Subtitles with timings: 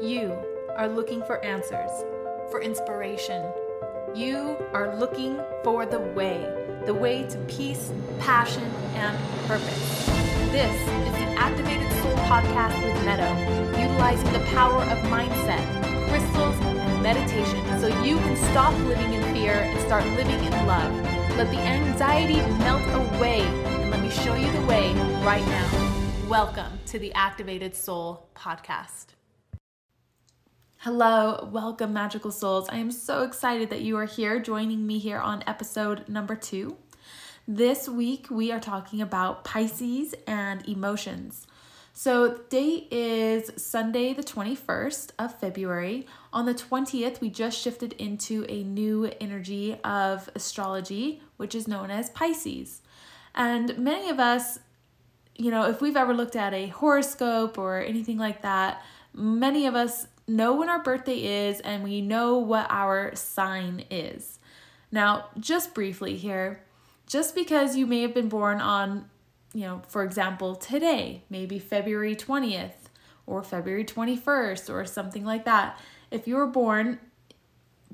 [0.00, 0.32] You
[0.76, 1.90] are looking for answers,
[2.52, 3.44] for inspiration.
[4.14, 6.38] You are looking for the way,
[6.86, 8.62] the way to peace, passion,
[8.94, 10.06] and purpose.
[10.52, 13.34] This is the Activated Soul Podcast with Meadow,
[13.76, 15.66] utilizing the power of mindset,
[16.08, 20.92] crystals, and meditation so you can stop living in fear and start living in love.
[21.36, 22.82] Let the anxiety melt
[23.16, 24.94] away and let me show you the way
[25.24, 26.28] right now.
[26.28, 29.17] Welcome to the Activated Soul Podcast.
[30.82, 32.68] Hello, welcome, magical souls.
[32.68, 36.76] I am so excited that you are here joining me here on episode number two.
[37.48, 41.48] This week, we are talking about Pisces and emotions.
[41.92, 46.06] So, the date is Sunday, the 21st of February.
[46.32, 51.90] On the 20th, we just shifted into a new energy of astrology, which is known
[51.90, 52.82] as Pisces.
[53.34, 54.60] And many of us,
[55.34, 58.80] you know, if we've ever looked at a horoscope or anything like that,
[59.12, 64.38] many of us know when our birthday is and we know what our sign is.
[64.92, 66.62] Now, just briefly here,
[67.06, 69.08] just because you may have been born on,
[69.54, 72.88] you know, for example, today, maybe February 20th
[73.26, 75.78] or February 21st or something like that,
[76.10, 76.98] if you were born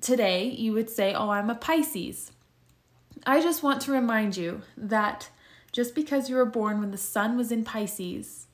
[0.01, 2.33] today, you would say, Oh, I'm a Pisces.
[3.27, 5.31] I just want to remind you that
[5.73, 8.47] just because you were born when the sun was in Pisces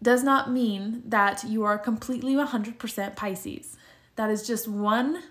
[0.00, 3.76] does not mean that you are completely 100% Pisces.
[4.16, 5.22] That is just one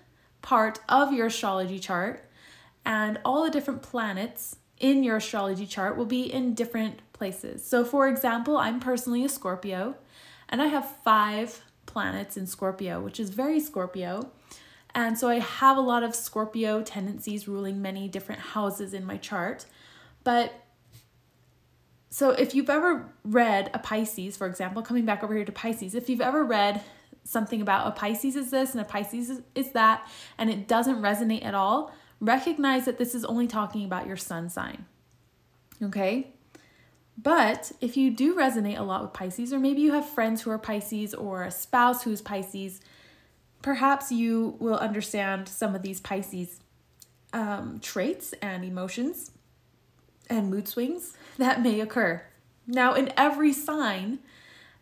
[0.42, 2.28] part of your astrology chart,
[2.84, 7.64] and all the different planets in your astrology chart will be in different places.
[7.64, 9.96] So, for example, I'm personally a Scorpio,
[10.48, 14.30] and I have five planets in Scorpio, which is very Scorpio.
[14.94, 19.16] And so I have a lot of Scorpio tendencies ruling many different houses in my
[19.16, 19.66] chart.
[20.24, 20.52] But
[22.18, 25.94] so if you've ever read a Pisces, for example, coming back over here to Pisces,
[25.94, 26.82] if you've ever read
[27.22, 31.44] something about a Pisces is this and a Pisces is, that, and it doesn't resonate
[31.44, 34.84] at all, recognize that this is only talking about your sun sign.
[35.80, 36.32] Okay?
[37.16, 40.50] But if you do resonate a lot with Pisces, or maybe you have friends who
[40.50, 42.80] are Pisces or a spouse who's Pisces,
[43.62, 46.58] perhaps you will understand some of these Pisces
[47.32, 49.30] um, traits and emotions
[50.28, 52.22] and mood swings that may occur.
[52.66, 54.18] Now, in every sign,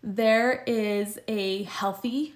[0.02, 2.34] there is a healthy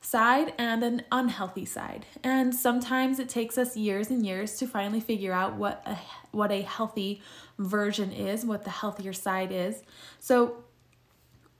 [0.00, 2.04] side and an unhealthy side.
[2.22, 5.98] And sometimes it takes us years and years to finally figure out what a
[6.30, 7.22] what a healthy
[7.58, 9.82] version is, what the healthier side is.
[10.20, 10.64] So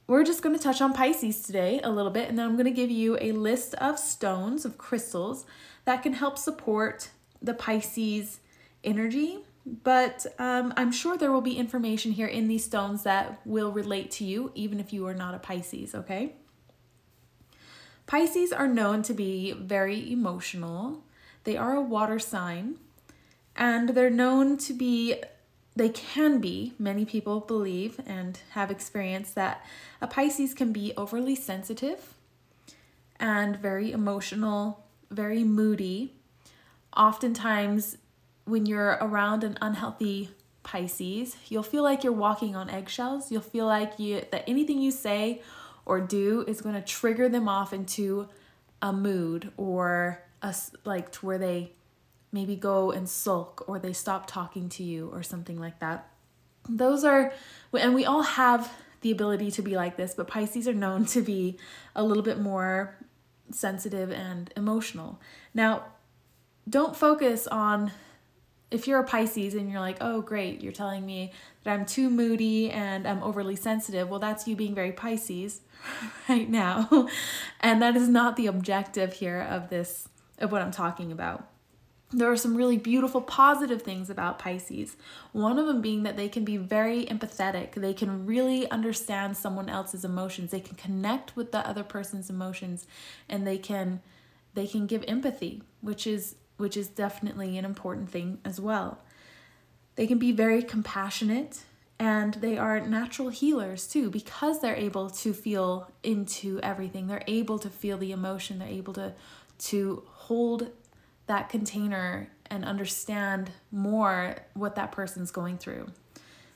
[0.06, 2.66] we're just going to touch on Pisces today a little bit and then I'm going
[2.66, 5.46] to give you a list of stones of crystals
[5.86, 7.08] that can help support
[7.40, 8.40] the Pisces
[8.82, 13.72] energy but um, I'm sure there will be information here in these stones that will
[13.72, 16.34] relate to you, even if you are not a Pisces, okay?
[18.06, 21.02] Pisces are known to be very emotional.
[21.44, 22.76] They are a water sign,
[23.56, 25.22] and they're known to be,
[25.74, 29.64] they can be, many people believe and have experienced that
[30.02, 32.14] a Pisces can be overly sensitive
[33.18, 36.12] and very emotional, very moody.
[36.94, 37.96] Oftentimes,
[38.44, 40.30] when you're around an unhealthy
[40.62, 43.30] Pisces, you'll feel like you're walking on eggshells.
[43.30, 45.42] You'll feel like you that anything you say
[45.86, 48.28] or do is going to trigger them off into
[48.80, 51.72] a mood or a like to where they
[52.32, 56.08] maybe go and sulk or they stop talking to you or something like that.
[56.68, 57.32] Those are
[57.78, 58.72] and we all have
[59.02, 61.58] the ability to be like this, but Pisces are known to be
[61.94, 62.96] a little bit more
[63.50, 65.20] sensitive and emotional.
[65.52, 65.84] Now,
[66.66, 67.92] don't focus on
[68.74, 72.10] if you're a Pisces and you're like, oh, great, you're telling me that I'm too
[72.10, 75.60] moody and I'm overly sensitive, well, that's you being very Pisces
[76.28, 77.08] right now.
[77.60, 80.08] and that is not the objective here of this,
[80.38, 81.48] of what I'm talking about.
[82.10, 84.96] There are some really beautiful positive things about Pisces.
[85.30, 87.74] One of them being that they can be very empathetic.
[87.74, 90.50] They can really understand someone else's emotions.
[90.50, 92.86] They can connect with the other person's emotions
[93.28, 94.00] and they can
[94.54, 98.98] they can give empathy, which is which is definitely an important thing as well.
[99.96, 101.60] They can be very compassionate
[101.98, 107.06] and they are natural healers too because they're able to feel into everything.
[107.06, 109.14] They're able to feel the emotion, they're able to
[109.56, 110.70] to hold
[111.26, 115.86] that container and understand more what that person's going through.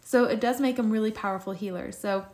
[0.05, 1.97] So it does make them really powerful healers.
[1.97, 2.27] So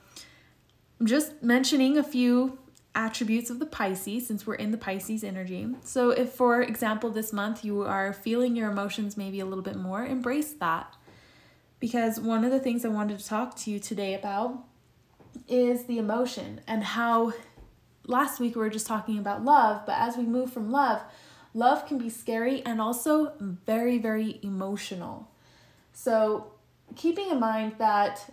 [0.98, 2.58] I'm just mentioning a few
[2.94, 5.68] attributes of the Pisces since we're in the Pisces energy.
[5.82, 9.76] So, if for example, this month you are feeling your emotions maybe a little bit
[9.76, 10.94] more, embrace that.
[11.80, 14.64] Because one of the things I wanted to talk to you today about
[15.48, 17.32] is the emotion and how
[18.06, 21.02] last week we were just talking about love, but as we move from love,
[21.52, 25.30] love can be scary and also very, very emotional.
[25.92, 26.52] So,
[26.96, 28.32] keeping in mind that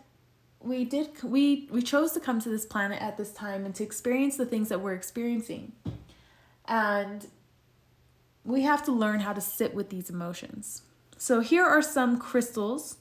[0.63, 3.83] we did we we chose to come to this planet at this time and to
[3.83, 5.73] experience the things that we're experiencing.
[6.65, 7.27] And
[8.43, 10.83] we have to learn how to sit with these emotions.
[11.17, 12.97] So, here are some crystals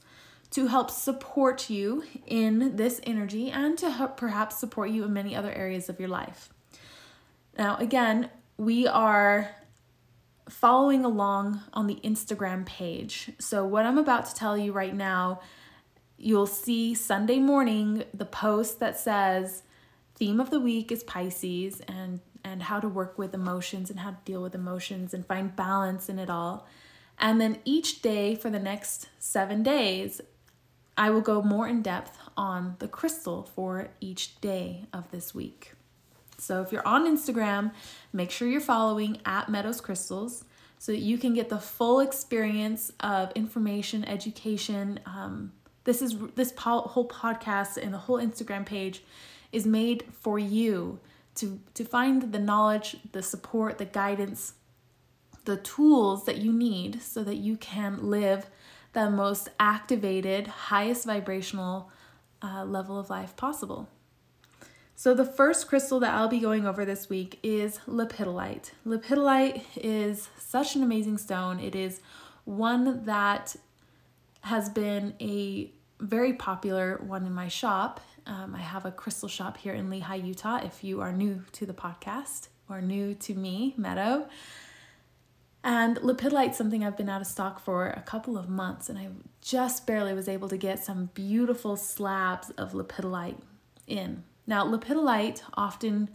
[0.51, 5.35] to help support you in this energy and to help perhaps support you in many
[5.35, 6.49] other areas of your life.
[7.57, 9.55] Now, again, we are
[10.49, 13.31] following along on the Instagram page.
[13.39, 15.39] So, what I'm about to tell you right now,
[16.23, 19.63] you'll see Sunday morning the post that says,
[20.15, 24.11] Theme of the week is Pisces and and how to work with emotions and how
[24.11, 26.67] to deal with emotions and find balance in it all.
[27.19, 30.21] And then each day for the next seven days,
[30.97, 35.73] I will go more in depth on the crystal for each day of this week.
[36.37, 37.73] So if you're on Instagram,
[38.11, 40.43] make sure you're following at Meadows Crystals
[40.79, 44.99] so that you can get the full experience of information, education.
[45.05, 45.51] Um,
[45.83, 49.03] this is this po- whole podcast and the whole Instagram page
[49.51, 50.99] is made for you
[51.35, 54.53] to to find the knowledge, the support, the guidance,
[55.45, 58.47] the tools that you need so that you can live
[58.93, 61.89] the most activated, highest vibrational
[62.41, 63.87] uh, level of life possible.
[64.95, 68.71] So, the first crystal that I'll be going over this week is lepidolite.
[68.85, 71.59] Lepidolite is such an amazing stone.
[71.59, 72.01] It is
[72.45, 73.55] one that
[74.41, 77.99] has been a very popular one in my shop.
[78.25, 80.59] Um, I have a crystal shop here in Lehi, Utah.
[80.63, 84.27] If you are new to the podcast or new to me, Meadow,
[85.63, 89.09] and lepidolite's something I've been out of stock for a couple of months, and I
[89.41, 93.37] just barely was able to get some beautiful slabs of lepidolite
[93.85, 94.23] in.
[94.47, 96.09] Now, lepidolite often,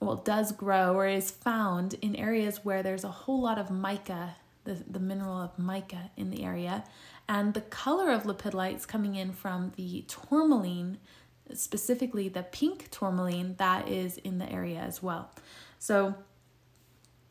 [0.00, 4.36] well, does grow or is found in areas where there's a whole lot of mica,
[4.64, 6.84] the, the mineral of mica in the area,
[7.28, 10.98] and the color of lepidolite is coming in from the tourmaline,
[11.54, 15.30] specifically the pink tourmaline that is in the area as well.
[15.78, 16.14] So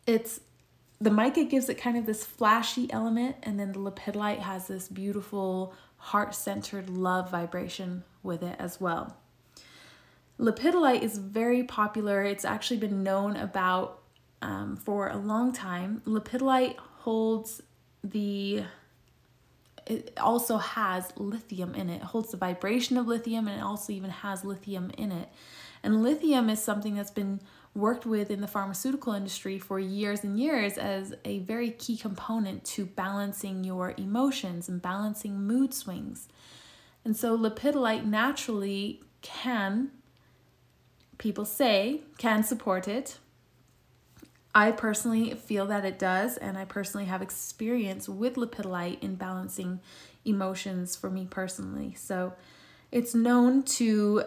[0.05, 0.41] it's
[0.99, 4.87] the mica gives it kind of this flashy element, and then the lepidolite has this
[4.87, 9.17] beautiful heart centered love vibration with it as well.
[10.39, 12.23] Lepidolite is very popular.
[12.23, 14.01] It's actually been known about
[14.41, 16.01] um, for a long time.
[16.05, 17.61] Lepidolite holds
[18.03, 18.63] the
[19.87, 21.97] it also has lithium in it.
[21.97, 25.29] It holds the vibration of lithium and it also even has lithium in it.
[25.83, 27.41] And lithium is something that's been
[27.73, 32.63] worked with in the pharmaceutical industry for years and years as a very key component
[32.65, 36.27] to balancing your emotions and balancing mood swings.
[37.03, 39.91] And so lepidolite naturally can,
[41.17, 43.17] people say, can support it.
[44.53, 49.79] I personally feel that it does, and I personally have experience with lepidolite in balancing
[50.25, 51.93] emotions for me personally.
[51.95, 52.33] So
[52.91, 54.23] it's known to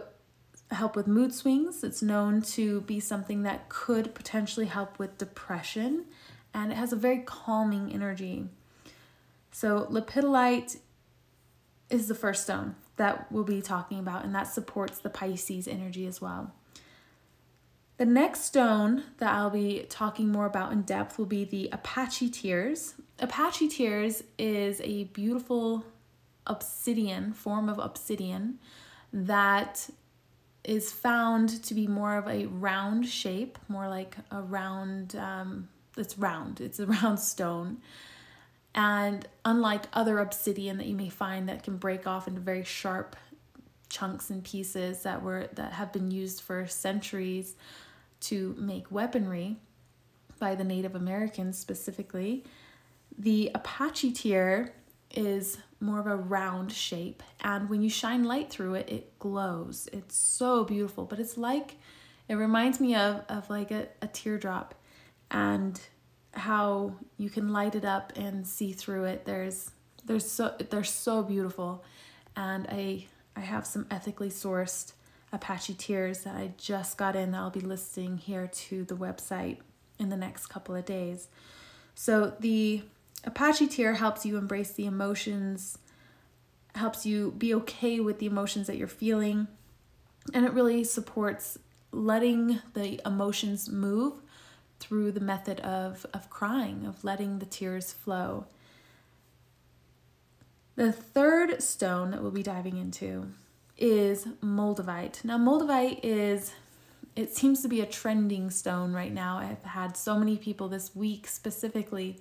[0.71, 1.85] help with mood swings.
[1.85, 6.07] It's known to be something that could potentially help with depression,
[6.55, 8.47] and it has a very calming energy.
[9.53, 10.79] So, lepidolite
[11.91, 16.07] is the first stone that we'll be talking about, and that supports the Pisces energy
[16.07, 16.53] as well.
[17.97, 22.31] The next stone that I'll be talking more about in depth will be the Apache
[22.31, 22.95] Tears.
[23.21, 25.85] Apache Tears is a beautiful
[26.47, 28.59] obsidian, form of obsidian,
[29.13, 29.89] that
[30.65, 36.19] is found to be more of a round shape, more like a round, um, it's
[36.19, 37.79] round, it's a round stone.
[38.75, 43.15] And unlike other obsidian that you may find that can break off into very sharp
[43.95, 47.55] chunks and pieces that were that have been used for centuries
[48.19, 49.57] to make weaponry
[50.41, 52.43] by the Native Americans specifically,
[53.17, 54.75] the Apache tear
[55.13, 59.89] is more of a round shape and when you shine light through it it glows.
[59.93, 61.77] It's so beautiful but it's like
[62.29, 64.75] it reminds me of of like a, a teardrop
[65.31, 65.81] and
[66.33, 69.25] how you can light it up and see through it.
[69.25, 69.71] There's
[70.05, 71.85] there's so they're so beautiful
[72.37, 74.93] and i i have some ethically sourced
[75.33, 79.59] apache tears that i just got in that i'll be listing here to the website
[79.99, 81.29] in the next couple of days
[81.95, 82.83] so the
[83.27, 85.79] Apache Tear helps you embrace the emotions,
[86.75, 89.47] helps you be okay with the emotions that you're feeling,
[90.33, 91.59] and it really supports
[91.91, 94.15] letting the emotions move
[94.81, 98.47] through the method of, of crying, of letting the tears flow.
[100.77, 103.29] The third stone that we'll be diving into
[103.79, 105.25] is moldavite.
[105.25, 106.53] Now, moldavite is
[107.17, 109.39] it seems to be a trending stone right now.
[109.39, 112.19] I've had so many people this week specifically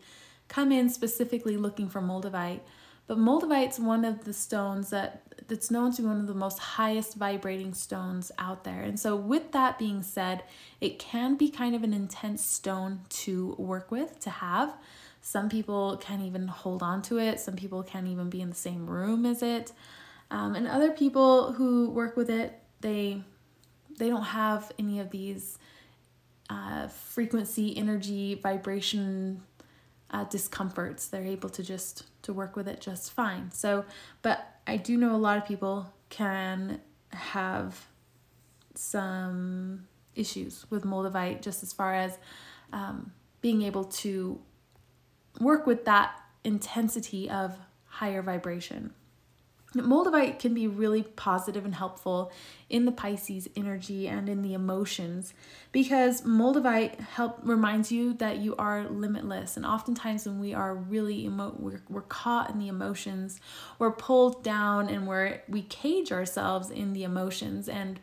[0.48, 2.60] come in specifically looking for moldavite.
[3.08, 6.60] But moldavite's one of the stones that that's known to be one of the most
[6.60, 8.82] highest vibrating stones out there.
[8.82, 10.44] And so with that being said,
[10.80, 14.74] it can be kind of an intense stone to work with, to have.
[15.25, 17.39] Some people can't even hold on to it.
[17.39, 19.72] Some people can't even be in the same room as it.
[20.30, 23.24] Um, and other people who work with it, they
[23.98, 25.58] they don't have any of these
[26.50, 29.42] uh, frequency, energy, vibration
[30.12, 31.08] uh, discomforts.
[31.08, 33.50] They're able to just to work with it just fine.
[33.51, 33.86] So,
[34.24, 36.82] but I do know a lot of people can
[37.13, 37.88] have
[38.75, 42.18] some issues with moldavite just as far as
[42.74, 44.42] um, being able to
[45.40, 48.94] work with that intensity of higher vibration.
[49.75, 52.32] Moldavite can be really positive and helpful
[52.70, 55.34] in the Pisces energy and in the emotions
[55.72, 61.25] because Moldavite help reminds you that you are limitless and oftentimes when we are really
[61.25, 63.40] emo- we're, we're caught in the emotions
[63.80, 68.00] we're pulled down and we're we cage ourselves in the emotions and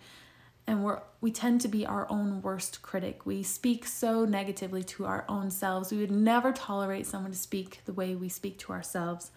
[0.70, 3.26] and we're we tend to be our own worst critic.
[3.26, 5.90] We speak so negatively to our own selves.
[5.90, 9.32] We would never tolerate someone to speak the way we speak to ourselves.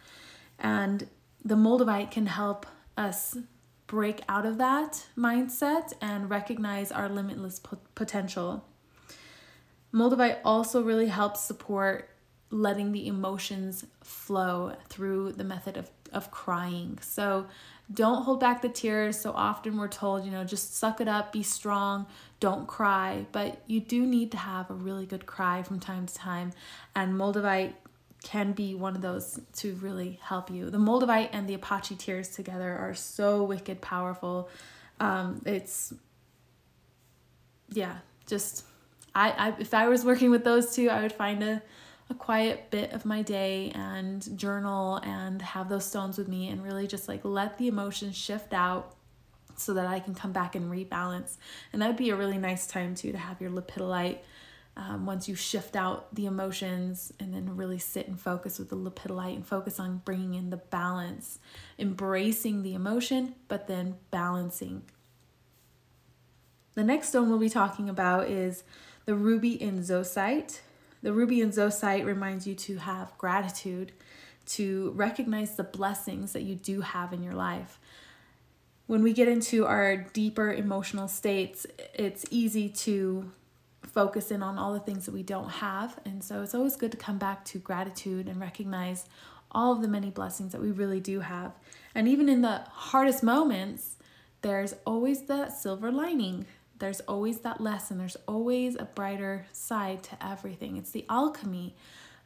[0.59, 1.07] And
[1.43, 3.35] the Moldavite can help us
[3.87, 7.59] break out of that mindset and recognize our limitless
[7.95, 8.65] potential.
[9.91, 12.11] Moldavite also really helps support
[12.51, 16.99] letting the emotions flow through the method of, of crying.
[17.01, 17.47] So
[17.91, 19.19] don't hold back the tears.
[19.19, 22.05] So often we're told, you know, just suck it up, be strong,
[22.39, 23.25] don't cry.
[23.31, 26.53] But you do need to have a really good cry from time to time.
[26.95, 27.73] And Moldavite
[28.23, 30.69] can be one of those to really help you.
[30.69, 34.49] The Moldavite and the Apache tears together are so wicked powerful.
[34.99, 35.93] Um, it's
[37.69, 38.65] yeah, just
[39.13, 41.61] I, I if I was working with those two, I would find a
[42.09, 46.63] a quiet bit of my day and journal and have those stones with me and
[46.63, 48.95] really just like let the emotions shift out
[49.55, 51.37] so that I can come back and rebalance.
[51.71, 54.19] And that'd be a really nice time too to have your lepidolite
[54.75, 58.75] um, once you shift out the emotions and then really sit and focus with the
[58.75, 61.39] lepidolite and focus on bringing in the balance,
[61.77, 64.83] embracing the emotion, but then balancing.
[66.73, 68.63] The next stone we'll be talking about is
[69.05, 70.61] the ruby in zoisite.
[71.03, 73.91] The ruby in zoisite reminds you to have gratitude,
[74.47, 77.79] to recognize the blessings that you do have in your life.
[78.87, 83.31] When we get into our deeper emotional states, it's easy to
[83.85, 85.99] focus in on all the things that we don't have.
[86.05, 89.05] And so it's always good to come back to gratitude and recognize
[89.51, 91.51] all of the many blessings that we really do have.
[91.93, 93.97] And even in the hardest moments,
[94.41, 96.45] there's always that silver lining.
[96.83, 97.97] There's always that lesson.
[97.97, 100.75] There's always a brighter side to everything.
[100.75, 101.77] It's the alchemy.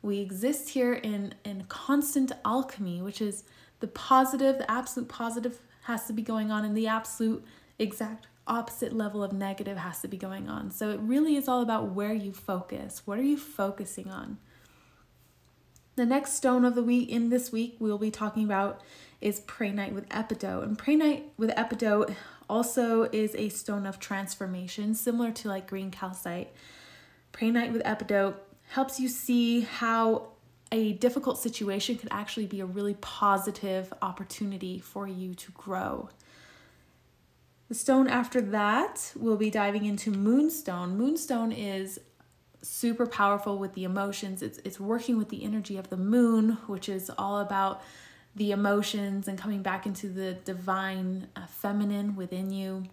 [0.02, 3.44] We exist here in, in constant alchemy, which is
[3.82, 7.46] the positive, the absolute positive has to be going on, and the absolute
[7.78, 10.72] exact opposite level of negative has to be going on.
[10.72, 13.04] So it really is all about where you focus.
[13.06, 14.40] What are you focusing on?
[15.98, 18.82] The next stone of the week in this week we'll be talking about
[19.22, 20.64] is Prehnite with Epidote.
[20.64, 22.16] And Prehnite with Epidote
[22.50, 26.54] also is a stone of transformation, similar to like green calcite.
[27.34, 28.36] Prehnite with Epidote
[28.70, 30.30] helps you see how
[30.72, 36.10] a difficult situation could actually be a really positive opportunity for you to grow.
[37.70, 40.98] The stone after that, we'll be diving into Moonstone.
[40.98, 42.00] Moonstone is
[42.62, 44.42] super powerful with the emotions.
[44.42, 47.82] It's it's working with the energy of the moon, which is all about
[48.38, 52.84] the emotions and coming back into the divine uh, feminine within you,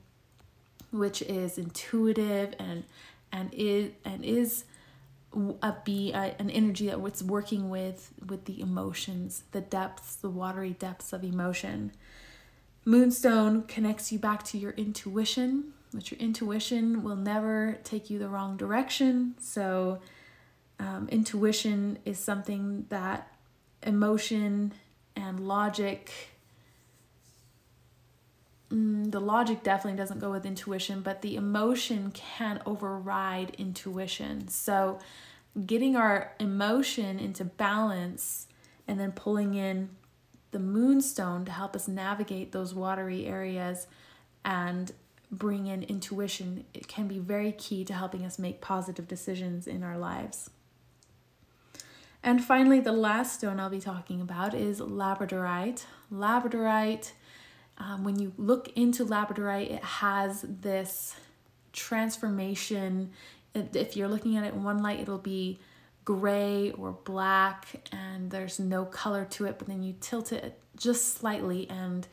[0.90, 2.84] which is intuitive and
[3.32, 4.64] and is and is
[5.62, 10.30] a be a, an energy that it's working with with the emotions, the depths, the
[10.30, 11.92] watery depths of emotion.
[12.84, 18.28] Moonstone connects you back to your intuition, which your intuition will never take you the
[18.28, 19.34] wrong direction.
[19.40, 20.00] So,
[20.78, 23.32] um, intuition is something that
[23.82, 24.72] emotion
[25.16, 26.12] and logic
[28.70, 34.48] mm, the logic definitely doesn't go with intuition, but the emotion can override intuition.
[34.48, 34.98] So,
[35.66, 38.48] getting our emotion into balance
[38.88, 39.90] and then pulling in
[40.50, 43.86] the moonstone to help us navigate those watery areas
[44.44, 44.92] and
[45.30, 49.82] bring in intuition it can be very key to helping us make positive decisions in
[49.82, 50.50] our lives.
[52.24, 55.84] And finally, the last stone I'll be talking about is labradorite.
[56.10, 57.12] Labradorite,
[57.76, 61.16] um, when you look into labradorite, it has this
[61.74, 63.10] transformation.
[63.54, 65.58] If you're looking at it in one light, it'll be
[66.06, 71.18] gray or black and there's no color to it, but then you tilt it just
[71.18, 72.08] slightly and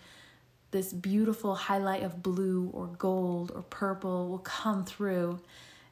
[0.72, 5.40] this beautiful highlight of blue or gold or purple will come through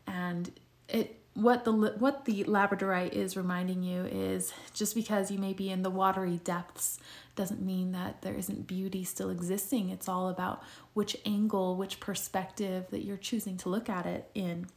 [0.07, 0.51] and
[0.87, 5.69] it what the what the labradorite is reminding you is just because you may be
[5.69, 6.99] in the watery depths
[7.35, 9.89] doesn't mean that there isn't beauty still existing.
[9.89, 10.61] It's all about
[10.93, 14.67] which angle which perspective that you're choosing to look at it in.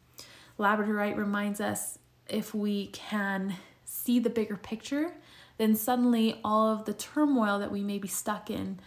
[0.58, 5.12] Labradorite reminds us if we can see the bigger picture
[5.58, 8.80] then suddenly all of the turmoil that we may be stuck in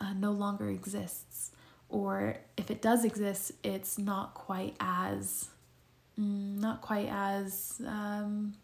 [0.00, 1.50] uh, no longer exists.
[1.88, 5.48] Or if it does exist it's not quite as
[6.18, 8.54] mm, not quite as um,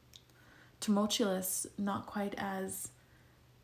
[0.81, 2.91] tumultuous, not quite as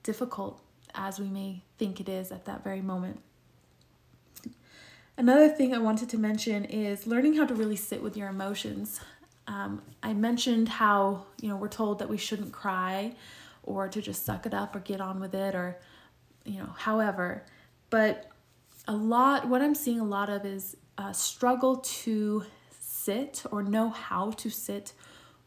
[0.02, 0.60] difficult
[0.94, 3.20] as we may think it is at that very moment.
[5.16, 9.00] Another thing I wanted to mention is learning how to really sit with your emotions.
[9.46, 13.14] Um, I mentioned how, you know, we're told that we shouldn't cry
[13.62, 15.78] or to just suck it up or get on with it or,
[16.44, 17.44] you know, however.
[17.90, 18.30] But
[18.88, 22.44] a lot, what I'm seeing a lot of is a struggle to
[23.04, 24.92] sit or know how to sit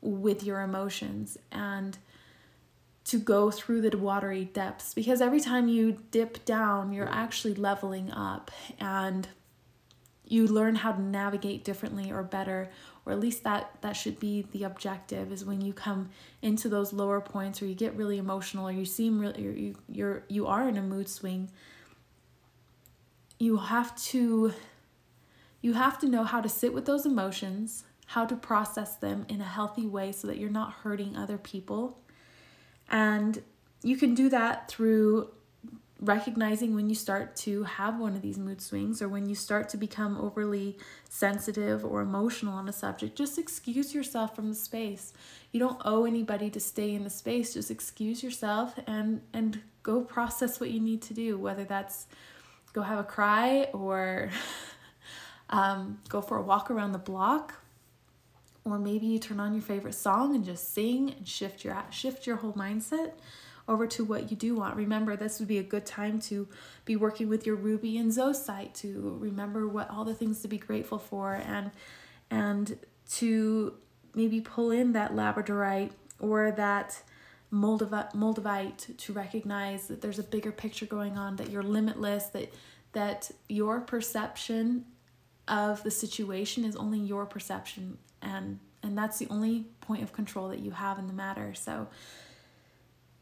[0.01, 1.97] with your emotions and
[3.05, 4.93] to go through the watery depths.
[4.93, 9.27] Because every time you dip down, you're actually leveling up and
[10.25, 12.69] you learn how to navigate differently or better
[13.05, 16.09] or at least that that should be the objective is when you come
[16.41, 20.23] into those lower points or you get really emotional or you seem really you you're
[20.27, 21.49] you are in a mood swing
[23.39, 24.53] you have to
[25.67, 29.41] you have to know how to sit with those emotions, how to process them in
[29.41, 31.99] a healthy way so that you're not hurting other people.
[32.89, 33.43] And
[33.83, 35.29] you can do that through
[35.99, 39.67] recognizing when you start to have one of these mood swings or when you start
[39.67, 40.77] to become overly
[41.09, 45.11] sensitive or emotional on a subject just excuse yourself from the space
[45.51, 49.99] you don't owe anybody to stay in the space just excuse yourself and and go
[50.01, 52.05] process what you need to do whether that's
[52.73, 54.29] go have a cry or
[55.49, 57.55] um, go for a walk around the block,
[58.65, 62.27] or maybe you turn on your favorite song and just sing and shift your shift
[62.27, 63.13] your whole mindset
[63.67, 64.75] over to what you do want.
[64.75, 66.47] Remember, this would be a good time to
[66.85, 70.57] be working with your ruby and zoisite to remember what all the things to be
[70.57, 71.71] grateful for and
[72.29, 72.77] and
[73.09, 73.73] to
[74.13, 77.01] maybe pull in that labradorite or that
[77.53, 82.51] moldavite, moldavite to recognize that there's a bigger picture going on that you're limitless that
[82.93, 84.85] that your perception
[85.47, 90.49] of the situation is only your perception and and that's the only point of control
[90.49, 91.53] that you have in the matter.
[91.53, 91.87] So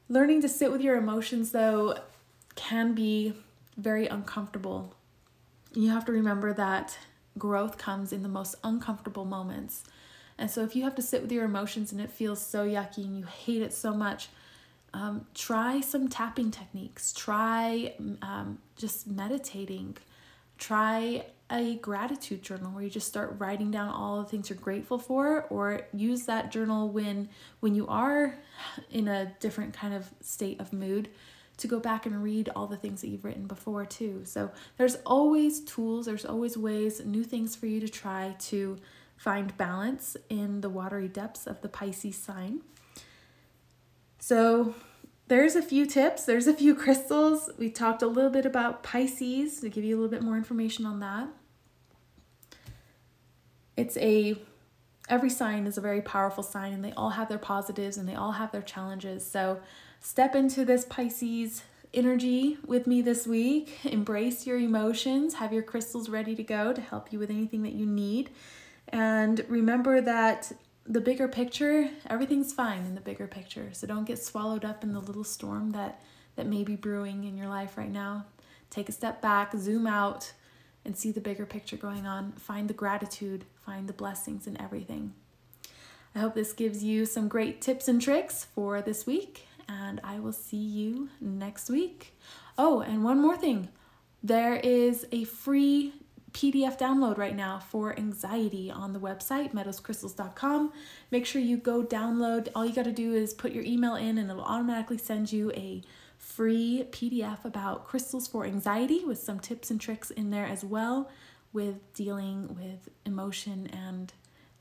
[0.09, 1.97] learning to sit with your emotions though
[2.55, 3.33] can be
[3.77, 4.93] very uncomfortable.
[5.73, 6.97] You have to remember that
[7.37, 9.83] growth comes in the most uncomfortable moments.
[10.37, 13.05] And so if you have to sit with your emotions and it feels so yucky
[13.05, 14.27] and you hate it so much
[14.93, 17.11] um, try some tapping techniques.
[17.11, 19.97] Try um, just meditating
[20.57, 24.97] try a gratitude journal where you just start writing down all the things you're grateful
[24.97, 28.35] for or use that journal when when you are
[28.89, 31.07] in a different kind of state of mood
[31.57, 34.21] to go back and read all the things that you've written before too.
[34.25, 38.77] So there's always tools, there's always ways, new things for you to try to
[39.15, 42.61] find balance in the watery depths of the Pisces sign.
[44.19, 44.75] So
[45.27, 47.49] there's a few tips, there's a few crystals.
[47.57, 50.85] We talked a little bit about Pisces to give you a little bit more information
[50.85, 51.27] on that.
[53.75, 54.37] It's a
[55.07, 58.15] every sign is a very powerful sign and they all have their positives and they
[58.15, 59.25] all have their challenges.
[59.29, 59.59] So
[59.99, 63.79] step into this Pisces energy with me this week.
[63.85, 67.73] Embrace your emotions, have your crystals ready to go to help you with anything that
[67.73, 68.29] you need.
[68.89, 70.51] And remember that
[70.85, 73.69] the bigger picture, everything's fine in the bigger picture.
[73.73, 76.01] So don't get swallowed up in the little storm that
[76.35, 78.25] that may be brewing in your life right now.
[78.69, 80.33] Take a step back, zoom out
[80.83, 82.33] and see the bigger picture going on.
[82.33, 85.13] Find the gratitude, find the blessings in everything.
[86.13, 90.19] I hope this gives you some great tips and tricks for this week, and I
[90.19, 92.17] will see you next week.
[92.57, 93.69] Oh, and one more thing
[94.23, 95.93] there is a free
[96.35, 100.73] PDF download right now for anxiety on the website, meadowscrystals.com.
[101.09, 102.49] Make sure you go download.
[102.53, 105.53] All you got to do is put your email in, and it'll automatically send you
[105.53, 105.81] a
[106.17, 111.09] free PDF about crystals for anxiety with some tips and tricks in there as well
[111.53, 114.11] with dealing with emotion and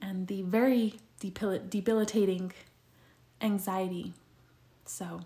[0.00, 2.52] and the very debil- debilitating
[3.40, 4.12] anxiety.
[4.84, 5.22] So,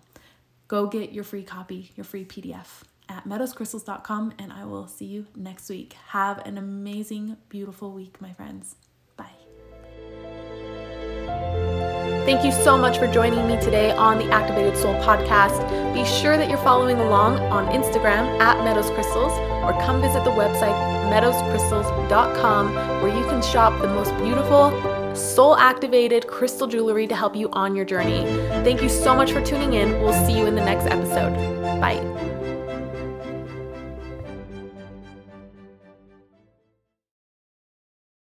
[0.67, 2.81] go get your free copy, your free PDF.
[3.09, 5.93] At meadowscrystals.com, and I will see you next week.
[6.09, 8.75] Have an amazing, beautiful week, my friends.
[9.17, 9.25] Bye.
[12.25, 15.59] Thank you so much for joining me today on the Activated Soul podcast.
[15.93, 20.31] Be sure that you're following along on Instagram at Meadows Crystals or come visit the
[20.31, 24.71] website meadowscrystals.com where you can shop the most beautiful
[25.15, 28.23] soul activated crystal jewelry to help you on your journey.
[28.63, 29.91] Thank you so much for tuning in.
[30.01, 31.33] We'll see you in the next episode.
[31.81, 32.28] Bye.